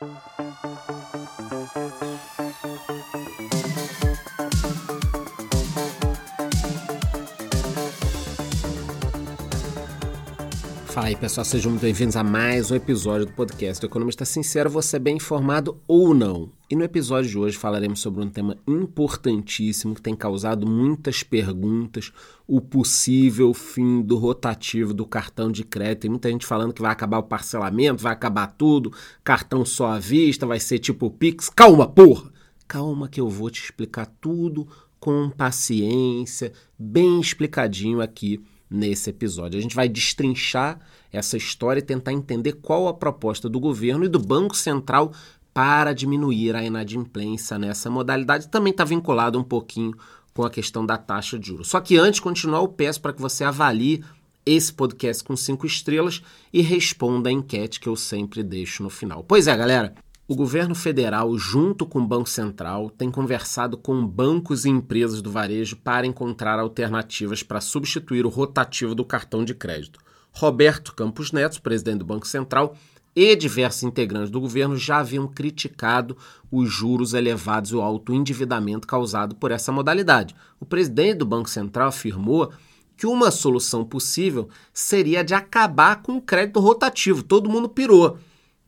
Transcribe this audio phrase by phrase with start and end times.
[0.00, 0.37] Thank you
[10.98, 14.68] Fala aí pessoal, sejam muito bem-vindos a mais um episódio do podcast do Economista Sincero,
[14.68, 16.50] você é bem informado ou não.
[16.68, 22.10] E no episódio de hoje falaremos sobre um tema importantíssimo que tem causado muitas perguntas,
[22.48, 26.00] o possível fim do rotativo do cartão de crédito.
[26.00, 30.00] Tem muita gente falando que vai acabar o parcelamento, vai acabar tudo, cartão só à
[30.00, 31.48] vista, vai ser tipo Pix.
[31.48, 32.32] Calma, porra!
[32.66, 34.66] Calma que eu vou te explicar tudo
[34.98, 39.58] com paciência, bem explicadinho aqui nesse episódio.
[39.58, 40.80] A gente vai destrinchar
[41.12, 45.12] essa história e tentar entender qual a proposta do governo e do Banco Central
[45.52, 48.48] para diminuir a inadimplência nessa modalidade.
[48.48, 49.94] Também está vinculado um pouquinho
[50.34, 51.68] com a questão da taxa de juros.
[51.68, 54.04] Só que antes de continuar, eu peço para que você avalie
[54.46, 59.24] esse podcast com cinco estrelas e responda a enquete que eu sempre deixo no final.
[59.24, 59.94] Pois é, galera,
[60.28, 65.30] o governo federal, junto com o Banco Central, tem conversado com bancos e empresas do
[65.30, 69.98] varejo para encontrar alternativas para substituir o rotativo do cartão de crédito.
[70.30, 72.76] Roberto Campos Neto, presidente do Banco Central,
[73.16, 76.14] e diversos integrantes do governo já haviam criticado
[76.52, 80.36] os juros elevados e o alto endividamento causado por essa modalidade.
[80.60, 82.52] O presidente do Banco Central afirmou
[82.98, 87.22] que uma solução possível seria de acabar com o crédito rotativo.
[87.22, 88.18] Todo mundo pirou.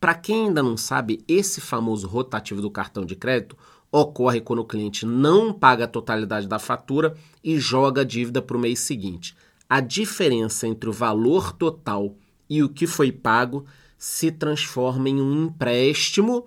[0.00, 3.56] Para quem ainda não sabe, esse famoso rotativo do cartão de crédito
[3.90, 8.56] ocorre quando o cliente não paga a totalidade da fatura e joga a dívida para
[8.56, 9.34] o mês seguinte.
[9.68, 12.14] A diferença entre o valor total
[12.48, 13.64] e o que foi pago
[13.98, 16.46] se transforma em um empréstimo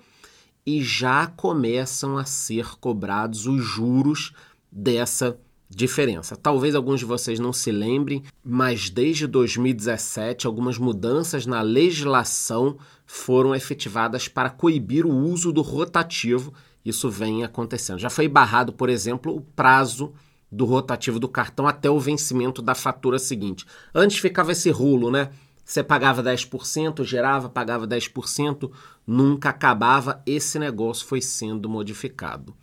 [0.65, 4.33] e já começam a ser cobrados os juros
[4.71, 5.37] dessa
[5.69, 6.35] diferença.
[6.35, 13.53] Talvez alguns de vocês não se lembrem, mas desde 2017 algumas mudanças na legislação foram
[13.53, 16.53] efetivadas para coibir o uso do rotativo.
[16.83, 17.99] Isso vem acontecendo.
[17.99, 20.13] Já foi barrado, por exemplo, o prazo
[20.51, 23.65] do rotativo do cartão até o vencimento da fatura seguinte.
[23.93, 25.29] Antes ficava esse rolo, né?
[25.63, 28.71] Você pagava 10%, gerava, pagava 10%,
[29.05, 30.19] nunca acabava.
[30.25, 32.55] Esse negócio foi sendo modificado.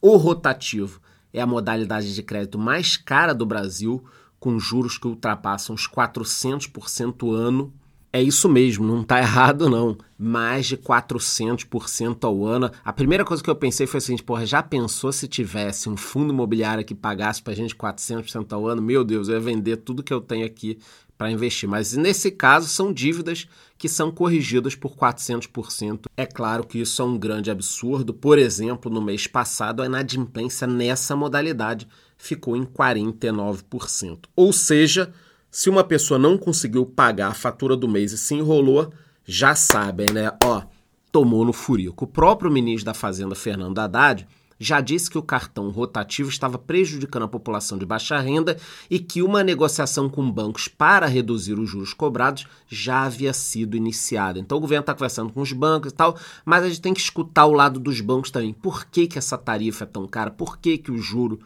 [0.00, 1.00] O rotativo
[1.32, 4.04] é a modalidade de crédito mais cara do Brasil,
[4.38, 7.72] com juros que ultrapassam os 400% ano.
[8.12, 9.96] É isso mesmo, não está errado não.
[10.18, 12.70] Mais de 400% ao ano.
[12.84, 16.32] A primeira coisa que eu pensei foi assim, porra, já pensou se tivesse um fundo
[16.32, 18.82] imobiliário que pagasse para a gente 400% ao ano?
[18.82, 20.78] Meu Deus, eu ia vender tudo que eu tenho aqui
[21.20, 21.68] para investir.
[21.68, 26.06] Mas nesse caso, são dívidas que são corrigidas por 400%.
[26.16, 28.14] É claro que isso é um grande absurdo.
[28.14, 31.86] Por exemplo, no mês passado, a inadimplência nessa modalidade
[32.16, 34.20] ficou em 49%.
[34.34, 35.12] Ou seja,
[35.50, 38.90] se uma pessoa não conseguiu pagar a fatura do mês e se enrolou,
[39.22, 40.32] já sabem, né?
[40.42, 40.62] Ó,
[41.12, 42.06] tomou no furico.
[42.06, 44.26] O próprio ministro da Fazenda, Fernando Haddad,
[44.60, 48.58] já disse que o cartão rotativo estava prejudicando a população de baixa renda
[48.90, 54.38] e que uma negociação com bancos para reduzir os juros cobrados já havia sido iniciada.
[54.38, 57.00] Então o governo está conversando com os bancos e tal, mas a gente tem que
[57.00, 58.52] escutar o lado dos bancos também.
[58.52, 60.30] Por que, que essa tarifa é tão cara?
[60.30, 61.40] Por que, que o juro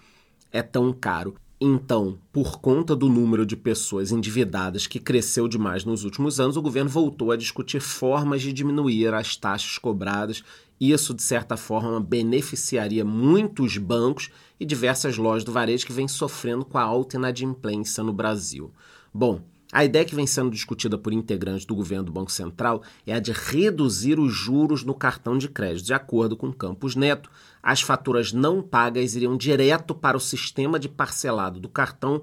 [0.51, 1.37] é tão caro?
[1.61, 6.63] Então, por conta do número de pessoas endividadas que cresceu demais nos últimos anos, o
[6.63, 10.43] governo voltou a discutir formas de diminuir as taxas cobradas
[10.81, 16.65] isso, de certa forma, beneficiaria muitos bancos e diversas lojas do varejo que vêm sofrendo
[16.65, 18.73] com a alta inadimplência no Brasil.
[19.13, 19.41] Bom,
[19.75, 23.19] a ideia que vem sendo discutida por integrantes do governo do Banco Central é a
[23.19, 25.87] de reduzir os juros no cartão de crédito.
[25.87, 27.29] De acordo com Campos Neto,
[27.61, 32.23] as faturas não pagas iriam direto para o sistema de parcelado do cartão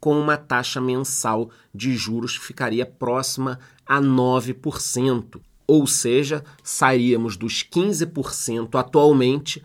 [0.00, 5.38] com uma taxa mensal de juros que ficaria próxima a 9%.
[5.66, 9.62] Ou seja, sairíamos dos 15% atualmente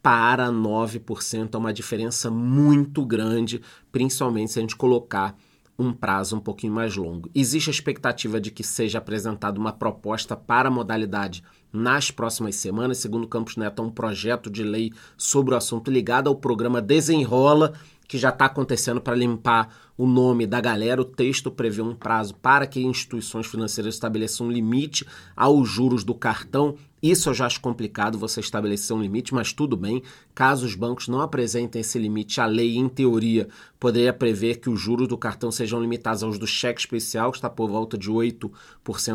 [0.00, 1.54] para 9%.
[1.54, 3.60] É uma diferença muito grande,
[3.90, 5.36] principalmente se a gente colocar
[5.78, 7.30] um prazo um pouquinho mais longo.
[7.32, 12.98] Existe a expectativa de que seja apresentada uma proposta para a modalidade nas próximas semanas.
[12.98, 17.74] Segundo Campos Neto, um projeto de lei sobre o assunto ligado ao programa Desenrola,
[18.08, 21.02] que já está acontecendo para limpar o nome da galera.
[21.02, 25.06] O texto prevê um prazo para que instituições financeiras estabeleçam um limite
[25.36, 26.74] aos juros do cartão.
[27.02, 30.02] Isso eu já acho complicado você estabelecer um limite, mas tudo bem.
[30.34, 34.80] Caso os bancos não apresentem esse limite, a lei, em teoria, poderia prever que os
[34.80, 38.50] juros do cartão sejam limitados aos do cheque especial, que está por volta de 8%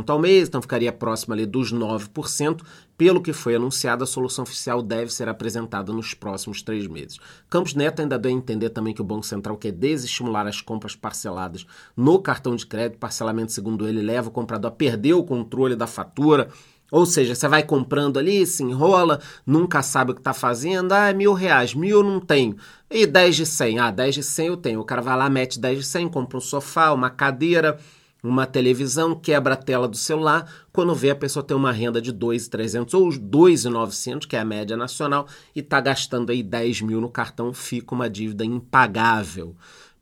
[0.09, 2.61] ao mês, então ficaria próximo ali dos 9%.
[3.03, 7.19] Pelo que foi anunciado, a solução oficial deve ser apresentada nos próximos três meses.
[7.49, 10.95] Campos Neto ainda deu a entender também que o Banco Central quer desestimular as compras
[10.95, 11.65] parceladas
[11.97, 12.99] no cartão de crédito.
[12.99, 16.47] Parcelamento, segundo ele, leva o comprador a perder o controle da fatura
[16.89, 20.93] Ou seja, você vai comprando ali, se enrola, nunca sabe o que está fazendo.
[20.93, 22.55] Ah, é mil reais, mil não tenho.
[22.89, 23.79] E 10 de 100?
[23.79, 24.79] Ah, 10 de 100 eu tenho.
[24.79, 27.77] O cara vai lá, mete 10 de 100, compra um sofá, uma cadeira,
[28.23, 30.49] uma televisão, quebra a tela do celular.
[30.71, 34.77] Quando vê, a pessoa tem uma renda de 2.300 ou 2.900, que é a média
[34.77, 39.55] nacional, e está gastando aí 10 mil no cartão, fica uma dívida impagável.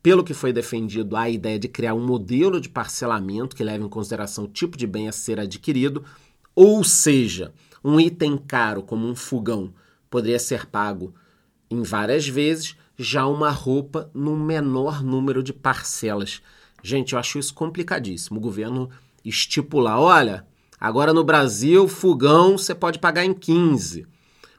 [0.03, 3.89] Pelo que foi defendido, a ideia de criar um modelo de parcelamento que leve em
[3.89, 6.03] consideração o tipo de bem a ser adquirido
[6.55, 7.53] ou seja,
[7.83, 9.73] um item caro como um fogão
[10.09, 11.13] poderia ser pago
[11.69, 16.41] em várias vezes, já uma roupa no menor número de parcelas.
[16.83, 18.37] Gente, eu acho isso complicadíssimo.
[18.37, 18.89] O governo
[19.23, 20.45] estipular, olha,
[20.79, 24.07] agora no Brasil, fogão você pode pagar em 15.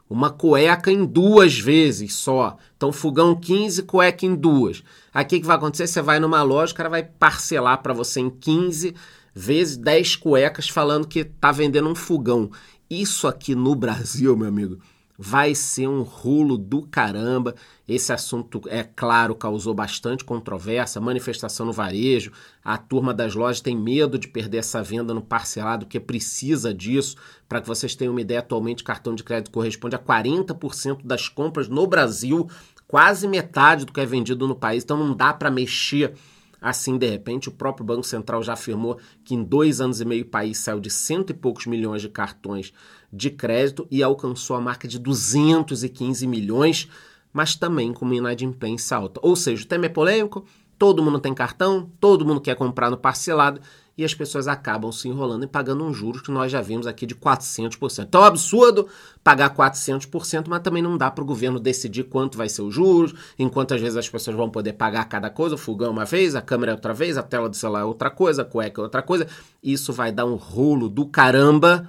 [0.08, 2.56] Uma cueca em duas vezes só.
[2.76, 4.82] Então, fogão 15, cueca em duas.
[5.12, 5.86] Aqui que vai acontecer?
[5.86, 8.94] Você vai numa loja, o cara vai parcelar para você em 15
[9.34, 12.50] vezes 10 cuecas falando que tá vendendo um fogão.
[12.90, 14.78] Isso aqui no Brasil, meu amigo,
[15.24, 17.54] vai ser um rolo do caramba.
[17.86, 22.32] Esse assunto, é claro, causou bastante controvérsia, manifestação no varejo.
[22.64, 27.16] A turma das lojas tem medo de perder essa venda no parcelado, porque precisa disso.
[27.48, 31.68] Para que vocês tenham uma ideia, atualmente cartão de crédito corresponde a 40% das compras
[31.68, 32.50] no Brasil,
[32.88, 34.82] quase metade do que é vendido no país.
[34.82, 36.14] Então não dá para mexer
[36.62, 40.22] Assim, de repente, o próprio Banco Central já afirmou que em dois anos e meio
[40.22, 42.72] o país saiu de cento e poucos milhões de cartões
[43.12, 46.88] de crédito e alcançou a marca de 215 milhões,
[47.32, 49.18] mas também com uma inadimplência alta.
[49.22, 50.46] Ou seja, o tema é polêmico,
[50.78, 53.60] todo mundo tem cartão, todo mundo quer comprar no parcelado
[53.96, 57.04] e as pessoas acabam se enrolando e pagando um juros que nós já vimos aqui
[57.04, 58.04] de 400%.
[58.04, 58.88] Então é um absurdo
[59.22, 63.14] pagar 400%, mas também não dá para o governo decidir quanto vai ser os juros,
[63.38, 66.40] enquanto às vezes as pessoas vão poder pagar cada coisa, o fogão uma vez, a
[66.40, 69.26] câmera outra vez, a tela do celular é outra coisa, a cueca é outra coisa.
[69.62, 71.88] Isso vai dar um rolo do caramba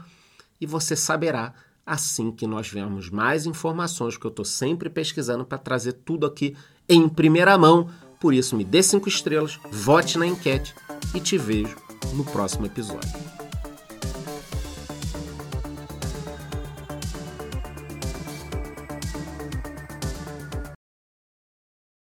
[0.59, 1.53] e você saberá
[1.85, 6.55] assim que nós vermos mais informações, que eu estou sempre pesquisando para trazer tudo aqui
[6.87, 7.89] em primeira mão.
[8.19, 10.73] Por isso, me dê cinco estrelas, vote na enquete
[11.13, 11.82] e te vejo
[12.13, 13.42] no próximo episódio.